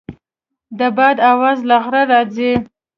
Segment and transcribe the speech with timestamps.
[0.77, 2.53] د باد اواز له غره راځي.